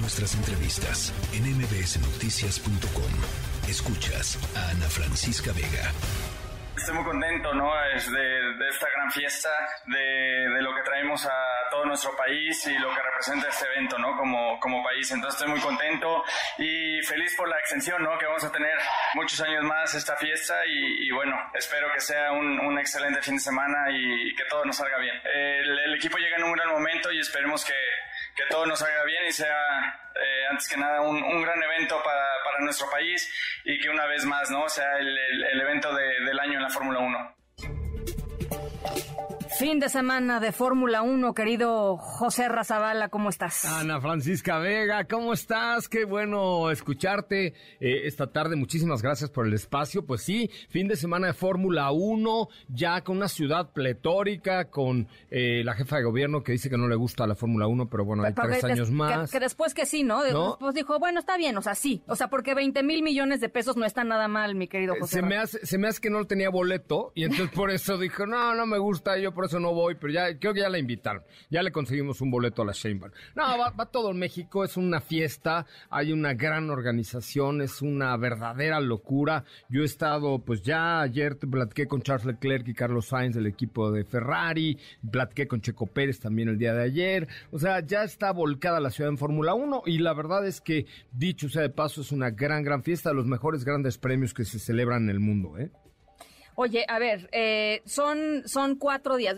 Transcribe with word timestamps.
nuestras 0.00 0.34
entrevistas 0.34 1.12
en 1.32 1.44
mbsnoticias.com. 1.56 3.12
Escuchas 3.68 4.38
a 4.56 4.70
Ana 4.70 4.88
Francisca 4.88 5.52
Vega. 5.52 5.92
Estoy 6.76 6.94
muy 6.94 7.04
contento, 7.04 7.52
¿no? 7.54 7.72
Es 7.92 8.10
de, 8.10 8.68
esta 8.70 8.88
gran 8.88 9.10
fiesta, 9.10 9.50
de, 9.86 9.98
de, 9.98 10.62
lo 10.62 10.74
que 10.74 10.82
traemos 10.82 11.26
a 11.26 11.68
todo 11.70 11.84
nuestro 11.84 12.14
país 12.16 12.66
y 12.68 12.78
lo 12.78 12.88
que 12.94 13.02
representa 13.02 13.48
este 13.48 13.66
evento, 13.66 13.98
¿no? 13.98 14.16
Como, 14.16 14.60
como 14.60 14.82
país. 14.84 15.10
Entonces 15.10 15.40
estoy 15.40 15.52
muy 15.52 15.60
contento 15.60 16.22
y 16.56 17.02
feliz 17.02 17.34
por 17.36 17.48
la 17.48 17.58
extensión, 17.58 18.02
¿no? 18.02 18.16
Que 18.16 18.26
vamos 18.26 18.44
a 18.44 18.52
tener 18.52 18.78
muchos 19.14 19.40
años 19.40 19.64
más 19.64 19.92
esta 19.94 20.16
fiesta 20.16 20.54
y, 20.66 21.10
bueno, 21.10 21.36
espero 21.54 21.92
que 21.92 22.00
sea 22.00 22.30
un, 22.32 22.60
un, 22.60 22.78
excelente 22.78 23.20
fin 23.22 23.34
de 23.34 23.40
semana 23.40 23.90
y, 23.90 24.34
que 24.36 24.44
todo 24.44 24.64
nos 24.64 24.76
salga 24.76 24.98
bien. 24.98 25.20
El, 25.24 25.78
el 25.80 25.94
equipo 25.94 26.16
llega 26.16 26.36
en 26.36 26.44
un 26.44 26.52
gran 26.52 26.70
momento 26.70 27.10
y 27.10 27.18
esperemos 27.18 27.64
que, 27.64 27.74
que 28.38 28.44
todo 28.48 28.64
nos 28.66 28.78
salga 28.78 29.02
bien 29.04 29.26
y 29.26 29.32
sea, 29.32 30.00
eh, 30.14 30.46
antes 30.48 30.68
que 30.68 30.76
nada, 30.76 31.00
un, 31.00 31.20
un 31.20 31.42
gran 31.42 31.60
evento 31.60 32.00
para, 32.04 32.24
para, 32.44 32.60
nuestro 32.60 32.88
país 32.88 33.28
y 33.64 33.78
que 33.80 33.90
una 33.90 34.06
vez 34.06 34.24
más 34.24 34.48
¿no? 34.50 34.68
sea 34.68 34.98
el, 34.98 35.18
el, 35.18 35.60
evento 35.60 35.92
de, 35.92 36.20
del 36.20 36.38
año 36.38 36.54
en 36.54 36.62
la 36.62 36.70
Fórmula 36.70 37.00
1. 37.00 37.36
Fin 39.58 39.80
de 39.80 39.88
semana 39.88 40.38
de 40.38 40.52
Fórmula 40.52 41.02
1, 41.02 41.34
querido 41.34 41.96
José 41.96 42.48
Razabala, 42.48 43.08
¿cómo 43.08 43.28
estás? 43.28 43.64
Ana 43.64 44.00
Francisca 44.00 44.60
Vega, 44.60 45.02
¿cómo 45.02 45.32
estás? 45.32 45.88
Qué 45.88 46.04
bueno 46.04 46.70
escucharte 46.70 47.54
eh, 47.80 48.02
esta 48.04 48.28
tarde. 48.28 48.54
Muchísimas 48.54 49.02
gracias 49.02 49.30
por 49.30 49.48
el 49.48 49.54
espacio. 49.54 50.06
Pues 50.06 50.22
sí, 50.22 50.48
fin 50.68 50.86
de 50.86 50.94
semana 50.94 51.26
de 51.26 51.32
Fórmula 51.32 51.90
1, 51.90 52.48
ya 52.68 53.02
con 53.02 53.16
una 53.16 53.26
ciudad 53.26 53.72
pletórica, 53.72 54.70
con 54.70 55.08
eh, 55.28 55.64
la 55.64 55.74
jefa 55.74 55.96
de 55.96 56.04
gobierno 56.04 56.44
que 56.44 56.52
dice 56.52 56.70
que 56.70 56.78
no 56.78 56.86
le 56.86 56.94
gusta 56.94 57.26
la 57.26 57.34
Fórmula 57.34 57.66
1, 57.66 57.88
pero 57.90 58.04
bueno, 58.04 58.22
hay 58.22 58.34
pero 58.34 58.50
tres 58.50 58.62
años 58.62 58.92
más. 58.92 59.28
Que, 59.28 59.40
después 59.40 59.74
que 59.74 59.86
sí, 59.86 60.04
¿no? 60.04 60.22
Después 60.22 60.72
dijo, 60.72 61.00
bueno, 61.00 61.18
está 61.18 61.36
bien, 61.36 61.56
o 61.56 61.62
sea, 61.62 61.74
sí. 61.74 62.00
O 62.06 62.14
sea, 62.14 62.28
porque 62.28 62.54
20 62.54 62.84
mil 62.84 63.02
millones 63.02 63.40
de 63.40 63.48
pesos 63.48 63.76
no 63.76 63.84
está 63.84 64.04
nada 64.04 64.28
mal, 64.28 64.54
mi 64.54 64.68
querido 64.68 64.94
José. 65.00 65.16
Se 65.16 65.22
me, 65.22 65.36
hace, 65.36 65.66
se 65.66 65.78
me 65.78 65.88
hace 65.88 66.00
que 66.00 66.10
no 66.10 66.24
tenía 66.28 66.48
boleto 66.48 67.10
y 67.16 67.24
entonces 67.24 67.50
por 67.50 67.72
eso 67.72 67.98
dijo, 67.98 68.24
no, 68.24 68.54
no 68.54 68.64
me 68.64 68.78
gusta, 68.78 69.18
yo 69.18 69.34
por 69.34 69.47
eso 69.48 69.60
no 69.60 69.74
voy, 69.74 69.96
pero 69.96 70.12
ya 70.12 70.38
creo 70.38 70.54
que 70.54 70.60
ya 70.60 70.68
la 70.68 70.78
invitaron. 70.78 71.22
Ya 71.50 71.62
le 71.62 71.72
conseguimos 71.72 72.20
un 72.20 72.30
boleto 72.30 72.62
a 72.62 72.66
la 72.66 72.72
Sheinbaum. 72.72 73.12
No, 73.34 73.58
va, 73.58 73.70
va, 73.70 73.86
todo 73.86 74.12
México, 74.12 74.64
es 74.64 74.76
una 74.76 75.00
fiesta, 75.00 75.66
hay 75.90 76.12
una 76.12 76.34
gran 76.34 76.70
organización, 76.70 77.62
es 77.62 77.82
una 77.82 78.16
verdadera 78.16 78.80
locura. 78.80 79.44
Yo 79.68 79.82
he 79.82 79.86
estado, 79.86 80.38
pues 80.38 80.62
ya 80.62 81.00
ayer 81.00 81.36
platiqué 81.38 81.86
con 81.86 82.02
Charles 82.02 82.26
Leclerc 82.26 82.68
y 82.68 82.74
Carlos 82.74 83.06
Sainz 83.06 83.34
del 83.34 83.46
equipo 83.46 83.90
de 83.90 84.04
Ferrari, 84.04 84.78
platiqué 85.10 85.48
con 85.48 85.60
Checo 85.60 85.86
Pérez 85.86 86.20
también 86.20 86.48
el 86.48 86.58
día 86.58 86.74
de 86.74 86.84
ayer. 86.84 87.28
O 87.50 87.58
sea, 87.58 87.80
ya 87.80 88.04
está 88.04 88.32
volcada 88.32 88.80
la 88.80 88.90
ciudad 88.90 89.10
en 89.10 89.18
Fórmula 89.18 89.54
1 89.54 89.82
y 89.86 89.98
la 89.98 90.12
verdad 90.12 90.46
es 90.46 90.60
que, 90.60 90.86
dicho 91.12 91.48
sea 91.48 91.62
de 91.62 91.70
paso, 91.70 92.00
es 92.00 92.12
una 92.12 92.30
gran, 92.30 92.62
gran 92.62 92.82
fiesta, 92.82 93.12
los 93.12 93.26
mejores 93.26 93.64
grandes 93.64 93.98
premios 93.98 94.34
que 94.34 94.44
se 94.44 94.58
celebran 94.58 95.04
en 95.04 95.10
el 95.10 95.20
mundo, 95.20 95.58
¿eh? 95.58 95.70
Oye, 96.60 96.84
a 96.88 96.98
ver, 96.98 97.28
eh, 97.30 97.82
son, 97.86 98.42
son 98.46 98.74
cuatro 98.78 99.14
días. 99.14 99.36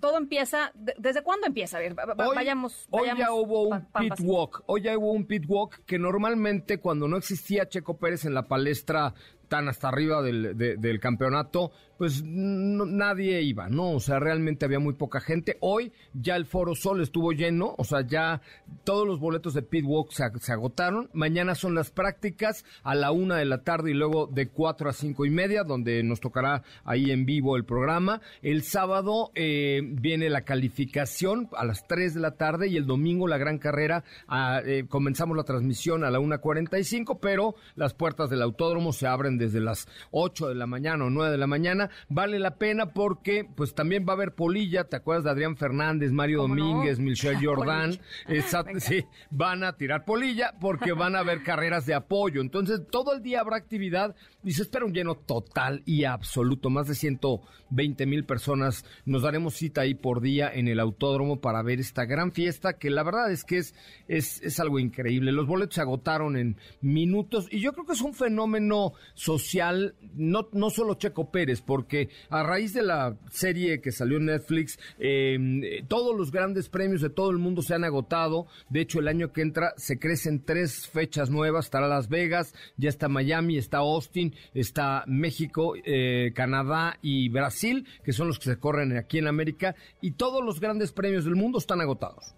Todo 0.00 0.16
empieza. 0.16 0.72
¿Desde 0.74 1.22
cuándo 1.22 1.46
empieza? 1.46 1.76
A 1.76 1.80
ver, 1.80 1.94
hoy, 2.16 2.34
vayamos, 2.34 2.86
Hoy 2.88 3.10
ya 3.14 3.30
hubo 3.30 3.64
un 3.64 3.84
pit 3.92 4.14
walk. 4.22 4.62
Hoy 4.64 4.80
ya 4.80 4.96
hubo 4.96 5.12
un 5.12 5.26
pit 5.26 5.44
walk 5.46 5.84
que 5.84 5.98
normalmente 5.98 6.78
cuando 6.78 7.08
no 7.08 7.18
existía 7.18 7.68
Checo 7.68 7.98
Pérez 7.98 8.24
en 8.24 8.32
la 8.32 8.48
palestra 8.48 9.12
tan 9.52 9.68
hasta 9.68 9.88
arriba 9.88 10.22
del, 10.22 10.56
de, 10.56 10.98
campeonato, 10.98 11.72
pues 11.98 12.24
nadie 12.24 13.42
iba, 13.42 13.68
¿no? 13.68 13.90
O 13.90 14.00
sea, 14.00 14.18
realmente 14.18 14.64
había 14.64 14.78
muy 14.78 14.94
poca 14.94 15.20
gente. 15.20 15.58
Hoy 15.60 15.92
ya 16.14 16.36
el 16.36 16.46
Foro 16.46 16.74
Sol 16.74 17.02
estuvo 17.02 17.32
lleno, 17.32 17.74
o 17.76 17.84
sea, 17.84 18.00
ya 18.00 18.40
todos 18.84 19.06
los 19.06 19.20
boletos 19.20 19.52
de 19.52 19.60
Pitwalk 19.60 20.10
se, 20.10 20.52
agotaron. 20.52 21.10
Mañana 21.12 21.54
son 21.54 21.74
las 21.74 21.90
prácticas 21.90 22.64
a 22.82 22.94
la 22.94 23.12
una 23.12 23.36
de 23.36 23.44
la 23.44 23.62
tarde 23.62 23.90
y 23.90 23.94
luego 23.94 24.26
de 24.26 24.48
cuatro 24.48 24.88
a 24.88 24.94
cinco 24.94 25.26
y 25.26 25.30
media, 25.30 25.64
donde 25.64 26.02
nos 26.02 26.20
tocará 26.20 26.62
ahí 26.84 27.10
en 27.10 27.26
vivo 27.26 27.54
el 27.58 27.66
programa. 27.66 28.22
El 28.40 28.62
sábado 28.62 29.32
eh, 29.34 29.82
viene 29.84 30.30
la 30.30 30.46
calificación 30.46 31.50
a 31.54 31.66
las 31.66 31.86
tres 31.86 32.14
de 32.14 32.20
la 32.20 32.36
tarde 32.36 32.68
y 32.68 32.78
el 32.78 32.86
domingo 32.86 33.28
la 33.28 33.36
gran 33.36 33.58
carrera. 33.58 34.02
A, 34.28 34.62
eh, 34.64 34.86
comenzamos 34.88 35.36
la 35.36 35.44
transmisión 35.44 36.04
a 36.04 36.10
la 36.10 36.20
una 36.20 36.38
cuarenta 36.38 36.78
y 36.78 36.84
cinco, 36.84 37.18
pero 37.20 37.54
las 37.76 37.92
puertas 37.92 38.30
del 38.30 38.40
autódromo 38.40 38.94
se 38.94 39.06
abren 39.06 39.41
desde 39.42 39.60
las 39.60 39.88
8 40.10 40.48
de 40.48 40.54
la 40.54 40.66
mañana 40.66 41.04
o 41.04 41.10
9 41.10 41.32
de 41.32 41.38
la 41.38 41.46
mañana. 41.46 41.90
Vale 42.08 42.38
la 42.38 42.56
pena 42.56 42.92
porque 42.92 43.46
pues 43.56 43.74
también 43.74 44.04
va 44.06 44.12
a 44.12 44.16
haber 44.16 44.34
polilla, 44.34 44.84
¿te 44.84 44.96
acuerdas 44.96 45.24
de 45.24 45.30
Adrián 45.30 45.56
Fernández, 45.56 46.12
Mario 46.12 46.42
Domínguez, 46.42 46.98
no? 46.98 47.04
Michelle 47.06 47.38
Jordan? 47.44 47.98
Exacto, 48.28 48.78
sí, 48.80 49.04
van 49.30 49.64
a 49.64 49.76
tirar 49.76 50.04
polilla 50.04 50.54
porque 50.60 50.92
van 50.92 51.16
a 51.16 51.20
haber 51.20 51.42
carreras 51.42 51.86
de 51.86 51.94
apoyo. 51.94 52.40
Entonces, 52.40 52.80
todo 52.90 53.12
el 53.14 53.22
día 53.22 53.40
habrá 53.40 53.56
actividad 53.56 54.14
y 54.44 54.52
se 54.52 54.62
espera 54.62 54.84
un 54.84 54.92
lleno 54.92 55.14
total 55.14 55.82
y 55.86 56.04
absoluto. 56.04 56.70
Más 56.70 56.88
de 56.88 56.94
120 56.94 58.06
mil 58.06 58.24
personas 58.24 58.84
nos 59.04 59.22
daremos 59.22 59.54
cita 59.54 59.82
ahí 59.82 59.94
por 59.94 60.20
día 60.20 60.50
en 60.52 60.68
el 60.68 60.80
autódromo 60.80 61.40
para 61.40 61.62
ver 61.62 61.80
esta 61.80 62.04
gran 62.04 62.32
fiesta 62.32 62.74
que 62.74 62.90
la 62.90 63.02
verdad 63.02 63.30
es 63.30 63.44
que 63.44 63.58
es, 63.58 63.74
es, 64.08 64.42
es 64.42 64.60
algo 64.60 64.78
increíble. 64.78 65.32
Los 65.32 65.46
boletos 65.46 65.74
se 65.74 65.80
agotaron 65.80 66.36
en 66.36 66.56
minutos 66.80 67.48
y 67.50 67.60
yo 67.60 67.72
creo 67.72 67.86
que 67.86 67.92
es 67.92 68.02
un 68.02 68.14
fenómeno 68.14 68.92
social, 69.22 69.94
no, 70.14 70.48
no 70.52 70.70
solo 70.70 70.94
Checo 70.94 71.30
Pérez, 71.30 71.60
porque 71.60 72.08
a 72.28 72.42
raíz 72.42 72.74
de 72.74 72.82
la 72.82 73.16
serie 73.30 73.80
que 73.80 73.92
salió 73.92 74.16
en 74.16 74.26
Netflix, 74.26 74.80
eh, 74.98 75.84
todos 75.86 76.16
los 76.16 76.32
grandes 76.32 76.68
premios 76.68 77.00
de 77.02 77.10
todo 77.10 77.30
el 77.30 77.38
mundo 77.38 77.62
se 77.62 77.74
han 77.74 77.84
agotado. 77.84 78.48
De 78.68 78.80
hecho, 78.80 78.98
el 78.98 79.06
año 79.06 79.32
que 79.32 79.42
entra 79.42 79.74
se 79.76 80.00
crecen 80.00 80.44
tres 80.44 80.88
fechas 80.88 81.30
nuevas. 81.30 81.66
Estará 81.66 81.86
Las 81.86 82.08
Vegas, 82.08 82.52
ya 82.76 82.88
está 82.88 83.08
Miami, 83.08 83.58
está 83.58 83.78
Austin, 83.78 84.34
está 84.54 85.04
México, 85.06 85.74
eh, 85.84 86.32
Canadá 86.34 86.98
y 87.00 87.28
Brasil, 87.28 87.86
que 88.04 88.12
son 88.12 88.26
los 88.26 88.40
que 88.40 88.50
se 88.50 88.58
corren 88.58 88.96
aquí 88.96 89.18
en 89.18 89.28
América. 89.28 89.76
Y 90.00 90.12
todos 90.12 90.44
los 90.44 90.58
grandes 90.58 90.90
premios 90.90 91.24
del 91.24 91.36
mundo 91.36 91.58
están 91.58 91.80
agotados. 91.80 92.34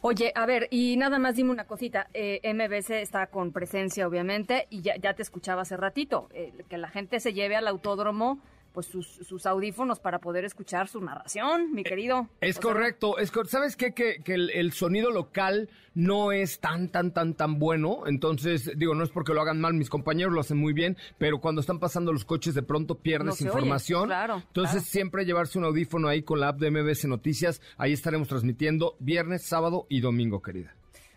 Oye, 0.00 0.32
a 0.34 0.46
ver, 0.46 0.68
y 0.70 0.96
nada 0.96 1.18
más 1.18 1.36
dime 1.36 1.50
una 1.50 1.66
cosita. 1.66 2.08
Eh, 2.14 2.40
MBC 2.44 3.02
está 3.02 3.26
con 3.28 3.52
presencia, 3.52 4.06
obviamente, 4.06 4.66
y 4.70 4.82
ya, 4.82 4.96
ya 4.96 5.14
te 5.14 5.22
escuchaba 5.22 5.62
hace 5.62 5.76
ratito. 5.76 6.28
Eh, 6.32 6.52
que 6.68 6.78
la 6.78 6.88
gente 6.88 7.20
se 7.20 7.32
lleve 7.32 7.56
al 7.56 7.68
autódromo 7.68 8.40
pues 8.72 8.86
sus, 8.86 9.06
sus, 9.06 9.46
audífonos 9.46 10.00
para 10.00 10.18
poder 10.18 10.44
escuchar 10.44 10.88
su 10.88 11.00
narración, 11.00 11.72
mi 11.72 11.84
querido. 11.84 12.28
Es 12.40 12.58
o 12.58 12.60
correcto, 12.60 13.14
sea, 13.14 13.24
es 13.24 13.30
cor 13.30 13.46
¿sabes 13.46 13.76
qué? 13.76 13.92
Que, 13.92 14.22
que 14.22 14.34
el, 14.34 14.50
el, 14.50 14.72
sonido 14.72 15.10
local 15.10 15.68
no 15.94 16.32
es 16.32 16.60
tan, 16.60 16.88
tan, 16.88 17.12
tan, 17.12 17.34
tan 17.34 17.58
bueno, 17.58 18.06
entonces, 18.06 18.70
digo, 18.76 18.94
no 18.94 19.04
es 19.04 19.10
porque 19.10 19.34
lo 19.34 19.42
hagan 19.42 19.60
mal, 19.60 19.74
mis 19.74 19.90
compañeros 19.90 20.32
lo 20.32 20.40
hacen 20.40 20.56
muy 20.56 20.72
bien, 20.72 20.96
pero 21.18 21.40
cuando 21.40 21.60
están 21.60 21.78
pasando 21.78 22.12
los 22.12 22.24
coches 22.24 22.54
de 22.54 22.62
pronto 22.62 22.96
pierdes 22.96 23.40
no 23.40 23.46
información, 23.46 24.02
oye, 24.02 24.08
claro, 24.08 24.42
entonces 24.46 24.82
claro. 24.82 24.86
siempre 24.86 25.24
llevarse 25.24 25.58
un 25.58 25.64
audífono 25.64 26.08
ahí 26.08 26.22
con 26.22 26.40
la 26.40 26.48
app 26.48 26.58
de 26.58 26.70
MBS 26.70 27.04
Noticias, 27.06 27.60
ahí 27.76 27.92
estaremos 27.92 28.28
transmitiendo 28.28 28.96
viernes, 28.98 29.42
sábado 29.42 29.86
y 29.88 30.00
domingo, 30.00 30.40
querida. 30.40 30.74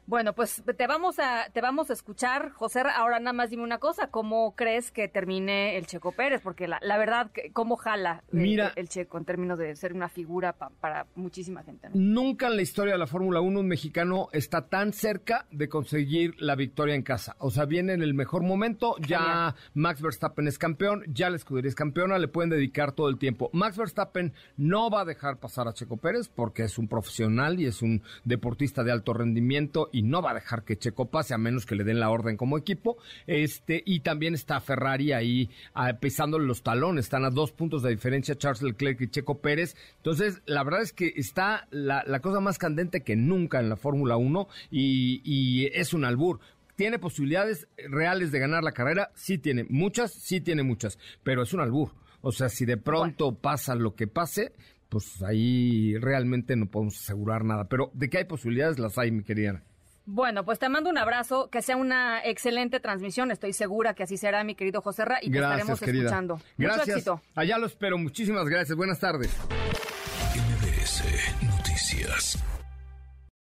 Bueno, 0.07 0.33
pues 0.33 0.61
te 0.77 0.87
vamos 0.87 1.17
a 1.17 1.49
te 1.51 1.61
vamos 1.61 1.89
a 1.89 1.93
escuchar, 1.93 2.51
José. 2.51 2.81
Ahora 2.95 3.19
nada 3.19 3.33
más 3.33 3.49
dime 3.49 3.63
una 3.63 3.79
cosa, 3.79 4.07
¿cómo 4.07 4.55
crees 4.55 4.91
que 4.91 5.07
termine 5.07 5.77
el 5.77 5.87
Checo 5.87 6.11
Pérez? 6.11 6.41
Porque 6.43 6.67
la, 6.67 6.79
la 6.83 6.97
verdad, 6.97 7.31
¿cómo 7.53 7.75
jala 7.75 8.23
Mira, 8.31 8.67
el, 8.75 8.83
el, 8.83 8.89
Checo 8.89 9.17
en 9.17 9.25
términos 9.25 9.57
de 9.57 9.75
ser 9.75 9.93
una 9.93 10.07
figura 10.07 10.53
pa, 10.53 10.69
para 10.79 11.07
muchísima 11.15 11.63
gente? 11.63 11.89
¿no? 11.89 11.95
Nunca 11.95 12.47
en 12.47 12.55
la 12.55 12.61
historia 12.61 12.93
de 12.93 12.99
la 12.99 13.07
Fórmula 13.07 13.41
1 13.41 13.59
un 13.59 13.67
mexicano 13.67 14.29
está 14.31 14.67
tan 14.67 14.93
cerca 14.93 15.47
de 15.49 15.67
conseguir 15.69 16.35
la 16.39 16.55
victoria 16.55 16.93
en 16.93 17.01
casa. 17.01 17.35
O 17.39 17.49
sea, 17.49 17.65
viene 17.65 17.93
en 17.93 18.03
el 18.03 18.13
mejor 18.13 18.43
momento, 18.43 18.95
ya. 18.99 19.55
Max 19.73 20.01
Verstappen 20.01 20.47
es 20.47 20.59
campeón, 20.59 21.03
ya 21.07 21.29
la 21.29 21.37
escudería 21.37 21.69
es 21.69 21.75
campeona, 21.75 22.19
le 22.19 22.27
pueden 22.27 22.49
dedicar 22.51 22.91
todo 22.91 23.09
el 23.09 23.17
tiempo. 23.17 23.49
Max 23.53 23.77
Verstappen 23.77 24.33
no 24.57 24.89
va 24.89 25.01
a 25.01 25.05
dejar 25.05 25.39
pasar 25.39 25.67
a 25.67 25.73
Checo 25.73 25.97
Pérez 25.97 26.29
porque 26.29 26.63
es 26.63 26.77
un 26.77 26.87
profesional 26.87 27.59
y 27.59 27.65
es 27.65 27.81
un 27.81 28.03
deportista 28.23 28.83
de 28.83 28.91
alto 28.91 29.13
rendimiento 29.13 29.89
y 29.95 30.01
no 30.01 30.21
va 30.21 30.31
a 30.31 30.33
dejar 30.33 30.63
que 30.63 30.77
Checo 30.77 31.09
pase 31.09 31.33
a 31.33 31.37
menos 31.37 31.65
que 31.65 31.75
le 31.75 31.85
den 31.85 32.01
la 32.01 32.09
orden 32.09 32.35
como 32.35 32.57
equipo. 32.57 32.97
Este, 33.27 33.81
y 33.85 34.01
también 34.01 34.33
está 34.33 34.59
Ferrari 34.59 35.13
ahí 35.13 35.49
a, 35.73 35.93
pisándole 35.93 36.45
los 36.45 36.63
talones. 36.63 37.05
Están 37.05 37.23
a 37.23 37.29
dos 37.29 37.53
puntos 37.53 37.81
de 37.81 37.91
diferencia 37.91 38.35
Charles 38.35 38.61
Leclerc 38.61 38.99
y 38.99 39.07
Checo 39.07 39.39
Pérez. 39.39 39.77
Entonces, 39.97 40.41
la 40.45 40.63
verdad 40.63 40.81
es 40.81 40.91
que 40.91 41.13
está 41.15 41.67
la, 41.71 42.03
la 42.05 42.19
cosa 42.19 42.41
más 42.41 42.57
candente 42.57 43.03
que 43.03 43.15
nunca 43.15 43.61
en 43.61 43.69
la 43.69 43.77
Fórmula 43.77 44.17
1 44.17 44.49
y, 44.69 45.21
y 45.23 45.67
es 45.67 45.93
un 45.93 46.03
albur. 46.03 46.41
¿Tiene 46.75 46.99
posibilidades 46.99 47.69
reales 47.89 48.33
de 48.33 48.39
ganar 48.39 48.61
la 48.61 48.73
carrera? 48.73 49.11
Sí 49.15 49.37
tiene, 49.37 49.65
muchas, 49.69 50.11
sí 50.11 50.41
tiene 50.41 50.63
muchas, 50.63 50.99
pero 51.23 51.43
es 51.43 51.53
un 51.53 51.61
albur. 51.61 51.91
O 52.19 52.33
sea, 52.33 52.49
si 52.49 52.65
de 52.65 52.75
pronto 52.75 53.25
bueno. 53.25 53.39
pasa 53.39 53.75
lo 53.75 53.95
que 53.95 54.07
pase, 54.07 54.51
pues 54.89 55.21
ahí 55.23 55.97
realmente 55.97 56.55
no 56.55 56.65
podemos 56.65 56.97
asegurar 56.97 57.45
nada. 57.45 57.69
Pero 57.69 57.91
de 57.93 58.09
que 58.09 58.17
hay 58.17 58.25
posibilidades, 58.25 58.79
las 58.79 58.97
hay, 58.97 59.11
mi 59.11 59.23
querida. 59.23 59.63
Bueno, 60.07 60.45
pues 60.45 60.59
te 60.59 60.69
mando 60.69 60.89
un 60.89 60.97
abrazo, 60.97 61.49
que 61.49 61.61
sea 61.63 61.77
una 61.77 62.23
excelente 62.23 62.79
transmisión, 62.79 63.31
estoy 63.31 63.53
segura 63.53 63.95
que 63.95 64.03
así 64.03 64.17
será, 64.17 64.43
mi 64.43 64.53
querido 64.53 64.81
José 64.81 65.03
Ra, 65.03 65.17
y 65.21 65.31
te 65.31 65.37
gracias, 65.37 65.59
estaremos 65.61 65.79
querida. 65.79 66.03
escuchando. 66.03 66.39
Gracias. 66.57 66.87
Mucho 66.87 66.91
éxito. 66.91 67.21
Allá 67.35 67.57
lo 67.57 67.65
espero, 67.65 67.97
muchísimas 67.97 68.47
gracias, 68.47 68.77
buenas 68.77 68.99
tardes. 68.99 69.35